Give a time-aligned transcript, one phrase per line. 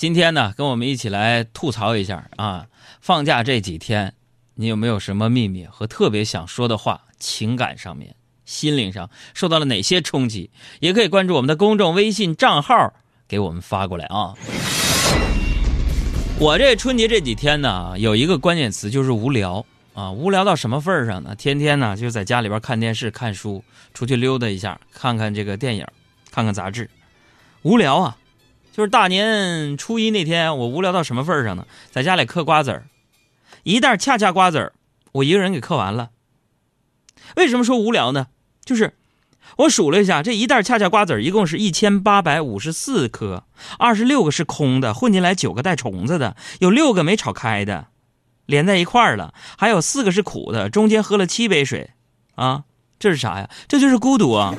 [0.00, 2.68] 今天呢，跟我们一起来吐槽一下啊！
[3.02, 4.14] 放假这几天，
[4.54, 7.02] 你有没有什么秘密和特别想说的话？
[7.18, 8.16] 情感上面、
[8.46, 10.50] 心灵上受到了哪些冲击？
[10.78, 12.94] 也可以关注我们的公众微信账号，
[13.28, 14.32] 给我们发过来啊！
[16.38, 20.10] 我这春节这几天呢，有一个关键词就是无聊啊！
[20.10, 21.34] 无聊到什么份儿上呢？
[21.36, 23.62] 天天呢就在家里边看电视、看书，
[23.92, 25.86] 出去溜达一下，看看这个电影，
[26.30, 26.88] 看看杂志，
[27.60, 28.16] 无聊啊！
[28.72, 31.66] 就是大年初一那天，我无聊到什么份儿上呢？
[31.90, 32.84] 在家里嗑瓜子儿，
[33.64, 34.72] 一袋恰恰瓜子儿，
[35.12, 36.10] 我一个人给嗑完了。
[37.36, 38.28] 为什么说无聊呢？
[38.64, 38.94] 就是
[39.56, 43.44] 我数了一下，这一袋恰恰瓜子儿一共是一千八百五十四颗，
[43.78, 47.88] 二十六个是空的，混进来九个带虫子的，有六个没炒开的，
[48.46, 51.90] 连在一块儿了，还有四个是苦的，中间喝了七杯水，
[52.36, 52.64] 啊，
[52.98, 53.50] 这是啥呀？
[53.66, 54.54] 这就是孤独啊！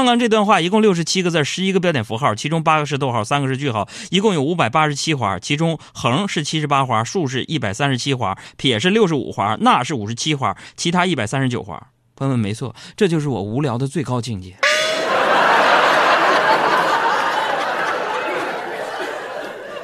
[0.00, 11.88] 刚刚这段话一共六十七个字，十一个标点符号，其中八个是逗号，三个是句号，一共有五百八十七划，其中横是七十八划，竖是一百三十七划，撇是六十五划，捺是五十七划，其他一百三十九划。
[12.16, 14.56] 朋友们，没错，这就是我无聊的最高境界。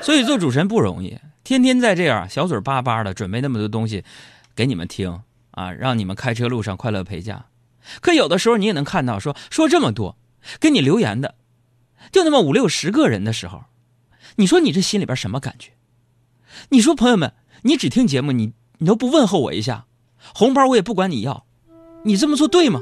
[0.01, 4.03] 所以做主持人不容易，天天在这样小嘴巴巴的准备那么多东西
[4.55, 7.45] 给你们听啊，让你们开车路上快乐陪驾。
[8.01, 10.17] 可有的时候你也能看到，说说这么多，
[10.61, 11.34] 给你留言的，
[12.11, 13.65] 就那么五六十个人的时候，
[14.37, 15.73] 你说你这心里边什么感觉？
[16.70, 19.87] 你说朋友们，你只听节目，你你都不问候我一下，
[20.34, 21.45] 红包我也不管你要，
[22.05, 22.81] 你这么做对吗？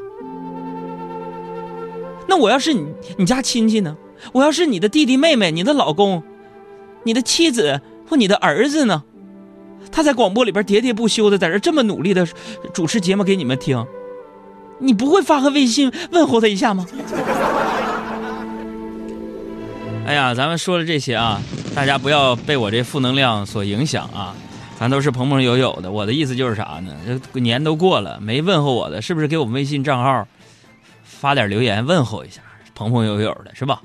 [2.27, 2.87] 那我要是你
[3.19, 3.97] 你家亲戚呢？
[4.33, 6.23] 我要是你的弟弟妹妹、你的老公、
[7.05, 9.05] 你的妻子或你的儿子呢？
[9.93, 12.27] 他在广播里边喋喋不休的在这这么努力的
[12.73, 13.87] 主持节目给你们听。
[14.85, 16.87] 你不会发个微信问候他一下吗？
[20.07, 21.41] 哎呀，咱们说了这些啊，
[21.75, 24.35] 大家不要被我这负能量所影响啊，
[24.79, 25.91] 咱都是朋朋友友的。
[25.91, 26.95] 我的意思就是啥呢？
[27.33, 30.29] 这年都过了，没问候我的，是不是给我们微信账号
[31.03, 32.43] 发点留言问候一下，
[32.75, 33.81] 朋朋友友的是吧？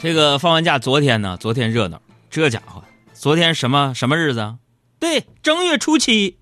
[0.00, 2.00] 这个放完假昨天呢，昨天热闹，
[2.30, 4.54] 这家伙，昨天什么什么日子？
[5.06, 6.36] 对，正月初七，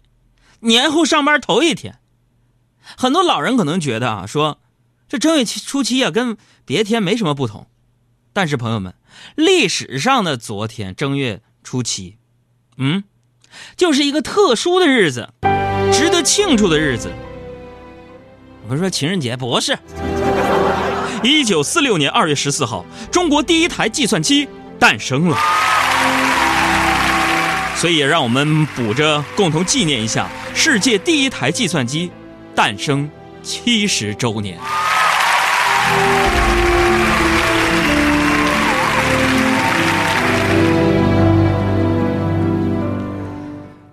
[0.61, 1.99] 年后上班头一天，
[2.97, 4.59] 很多老人可能觉得啊，说
[5.07, 7.67] 这正月初七啊，跟别天没什么不同。
[8.33, 8.95] 但是朋友们，
[9.35, 12.17] 历史上的昨天正月初七，
[12.79, 13.05] 嗯，
[13.77, 15.29] 就是一个特殊的日子，
[15.93, 17.13] 值得庆祝的日子。
[18.67, 19.79] 我说情人节不是。
[21.23, 24.49] 一九四六年二月十四号，中国第一台计算机
[24.79, 25.37] 诞生了。
[27.85, 32.11] 所以，让我们补着共同纪念一下世界第一台计算机
[32.55, 33.11] 诞生
[33.43, 34.59] 七十周年。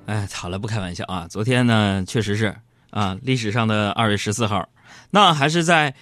[0.05, 1.27] 哎，好了，不开玩笑啊！
[1.29, 2.55] 昨天呢，确实是
[2.91, 4.69] 啊，历史上的二月十四号，
[5.09, 5.95] 那还是在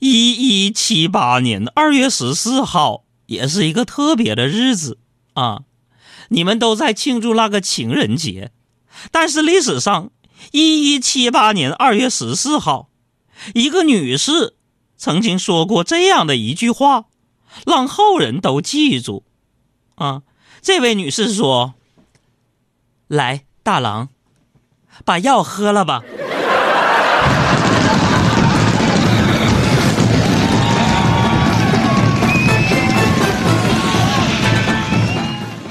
[0.00, 4.98] 一一七八年二月十四号，也是一个特别的日子
[5.34, 5.60] 啊。
[6.28, 8.50] 你们都在庆祝那个情人节，
[9.10, 10.10] 但是历史上，
[10.52, 12.88] 一一七八年二月十四号，
[13.54, 14.54] 一个女士
[14.96, 17.04] 曾经说过这样的一句话，
[17.64, 19.24] 让后人都记住。
[19.94, 20.22] 啊，
[20.60, 21.74] 这位女士说
[23.08, 24.08] ：“来，大郎，
[25.04, 26.02] 把药喝了吧。”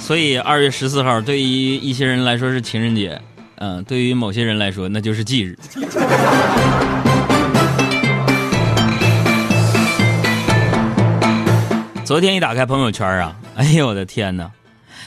[0.06, 3.20] 所以二月十四号对于一些人来说是情人节，
[3.56, 5.58] 嗯，对于某些人来说那就是忌日。
[12.06, 14.52] 昨天一打开朋友圈啊， 哎呦我的天哪，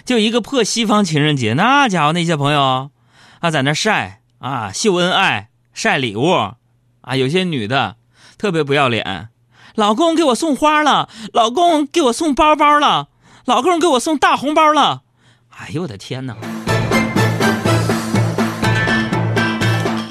[0.04, 2.91] 就一个破西方情人节，那家伙那些朋友
[3.38, 6.32] 啊在那晒啊秀恩爱晒礼物
[7.03, 7.94] 啊，有些女的
[8.37, 9.28] 特别不要脸，
[9.76, 13.06] 老公给我送花了，老公给我送包包了。
[13.48, 15.04] 老公给我送大红包了，
[15.56, 16.36] 哎呦我的天哪！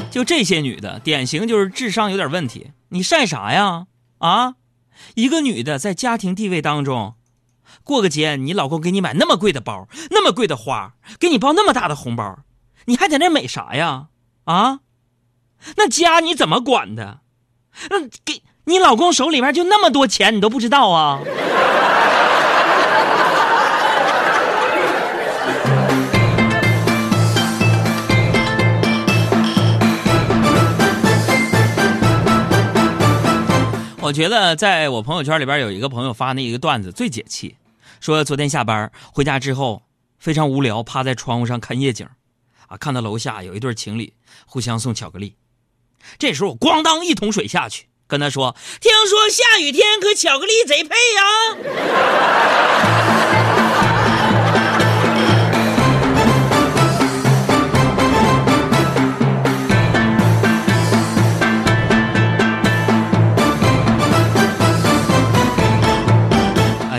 [0.09, 2.71] 就这些女的，典型就是智商有点问题。
[2.89, 3.85] 你晒啥呀？
[4.17, 4.55] 啊，
[5.13, 7.13] 一个女的在家庭地位当中，
[7.83, 12.39] 过个节，你老公给你买那么贵的包，那么贵的花，给你包那么大的红包，
[12.85, 14.07] 你还在那美啥呀？
[14.45, 14.79] 啊，
[15.75, 17.19] 那家你怎么管的？
[17.91, 21.19] 那给你老公手里面就那么多钱，你都不知道啊？
[34.07, 37.57] 我觉得在我朋友圈里边有一个朋友发那一个段子最解气，
[37.99, 39.83] 说昨天下班回家之后
[40.17, 42.07] 非常无聊，趴在窗户上看夜景，
[42.67, 44.13] 啊，看到楼下有一对情侣
[44.45, 45.35] 互相送巧克力，
[46.17, 51.23] 这时候我咣当一桶水下去，跟他说：“听说下雨天和巧克力贼配呀。”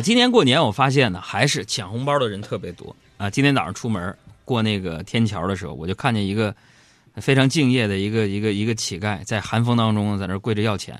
[0.09, 3.29] 今年过年，我发现呢，还是抢红包的人特别多啊！
[3.29, 6.55] 今天早上出门过那个天桥的时候，我就看见一个
[7.17, 10.99] 非常敬业的一个一个一个乞丐，在寒风当中在那跪着要钱。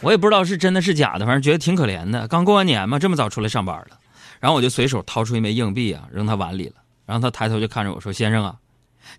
[0.00, 2.26] 我也不知道是真的是假的，反正觉得挺可怜的。
[2.26, 3.98] 刚过完年嘛，这么早出来上班了，
[4.40, 6.76] 然后我就随手掏出一枚硬币啊，扔他碗里了。
[7.04, 8.56] 然后他抬头就看着我说：“先生啊，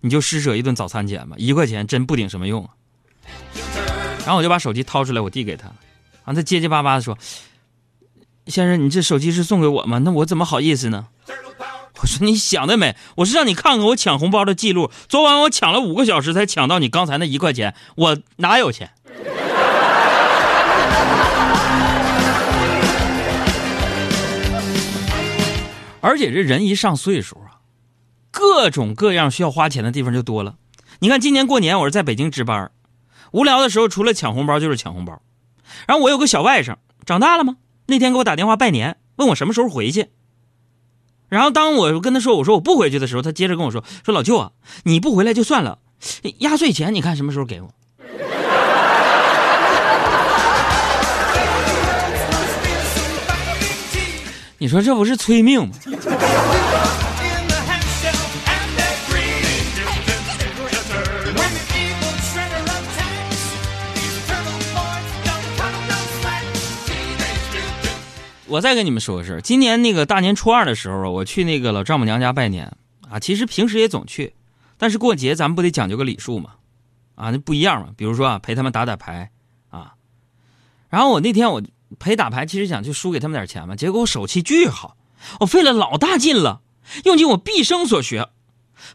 [0.01, 2.71] 你就施舍一顿早餐钱吧，一块钱真不顶什么用啊。”
[4.25, 7.15] 然后我就把手机掏出来，我递给他，然后他结结巴巴的说。
[8.47, 9.99] 先生，你这手机是送给我吗？
[9.99, 11.07] 那我怎么好意思呢？
[11.99, 14.91] 我说你想得美，我是让你看看我抢红包的记录。
[15.09, 18.91] 昨晚我抢了五个小时才抢到你刚才那一块钱，我哪有钱？
[25.99, 27.59] 而且这人一上岁数啊，
[28.31, 30.55] 各种各样需要花钱的地方就多了。
[30.99, 32.71] 你看今年过年我是在北京值班，
[33.31, 35.19] 无聊的时候除了抢红包就是抢红包。
[35.85, 37.57] 然后我有个小外甥，长大了吗？
[37.87, 40.09] 那天给我打电话拜年，问我什么时候回去。
[41.29, 44.51] 然后当我跟他说我说我不回去的时候，他接着跟我说说老舅啊，
[44.83, 45.79] 你不回来就算了，
[46.39, 47.69] 压岁钱你看什么时候给我？
[54.59, 55.73] 你说这不是催命吗？
[68.47, 72.71] 我再跟你们说个事儿，今年那个大年初二的时候我去那个老丈母娘家拜年
[73.09, 73.19] 啊。
[73.19, 74.33] 其实平时也总去，
[74.77, 76.51] 但是过节咱们不得讲究个礼数嘛？
[77.15, 77.89] 啊，那不一样嘛。
[77.97, 79.31] 比如说啊，陪他们打打牌
[79.69, 79.95] 啊。
[80.89, 81.61] 然后我那天我
[81.99, 83.75] 陪打牌，其实想去输给他们点钱嘛。
[83.75, 84.95] 结果我手气巨好，
[85.41, 86.61] 我费了老大劲了，
[87.03, 88.29] 用尽我毕生所学，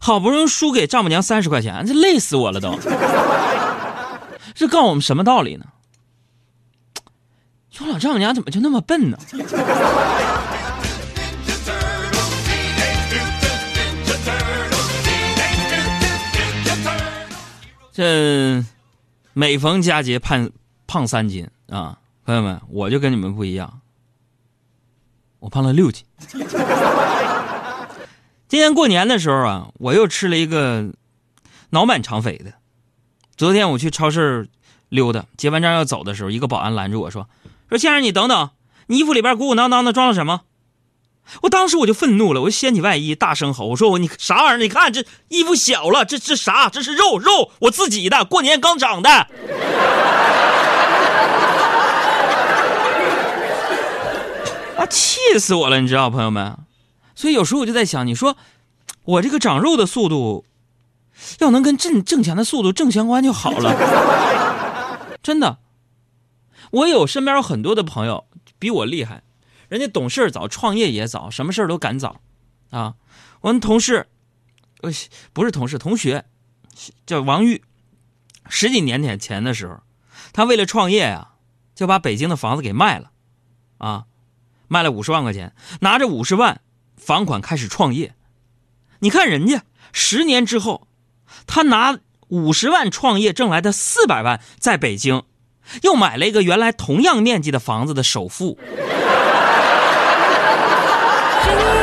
[0.00, 2.78] 好不容易输给丈母娘三十块钱，这累死我了都。
[4.54, 5.66] 这告诉我们什么道理呢？
[7.72, 9.16] 说老丈母娘怎么就那么笨呢？
[17.90, 18.62] 这
[19.32, 20.50] 每逢佳节胖
[20.86, 23.80] 胖三斤啊，朋友们，我就跟你们不一样，
[25.38, 26.04] 我胖了六斤。
[28.48, 30.92] 今年过年的时候啊，我又吃了一个
[31.70, 32.52] 脑满肠肥的。
[33.34, 34.46] 昨天我去超市
[34.90, 37.26] 溜达，结完账要走的时候，一个保安拦住我说。
[37.72, 38.50] 说先生，你等等，
[38.88, 40.42] 你衣服里边鼓鼓囊囊的装了什么？
[41.42, 44.58] 我当时我就愤怒了，我就掀起外衣，大声吼：“我说我你啥玩意儿？
[44.58, 46.68] 你看这衣服小了，这这啥？
[46.68, 49.08] 这是肉肉，我自己的，过年刚长的。”
[54.76, 56.58] 啊，气死我了，你知道，朋友们。
[57.14, 58.36] 所以有时候我就在想，你说
[59.04, 60.44] 我这个长肉的速度，
[61.38, 65.56] 要能跟挣挣钱的速度正相关就好了， 真的。
[66.72, 68.26] 我有身边有很多的朋友
[68.58, 69.22] 比我厉害，
[69.68, 72.20] 人家懂事早，创业也早，什么事都赶早，
[72.70, 72.94] 啊！
[73.42, 74.08] 我们同事，
[74.80, 74.90] 呃，
[75.34, 76.24] 不是同事，同学，
[77.04, 77.62] 叫王玉，
[78.48, 79.82] 十几年前前的时候，
[80.32, 81.32] 他为了创业呀，
[81.74, 83.10] 就把北京的房子给卖了，
[83.76, 84.06] 啊，
[84.68, 86.62] 卖了五十万块钱，拿着五十万
[86.96, 88.14] 房款开始创业。
[89.00, 90.88] 你看人家十年之后，
[91.46, 95.24] 他拿五十万创业挣来的四百万，在北京。
[95.82, 98.58] 又买了一个原来同样面积的房子的首付。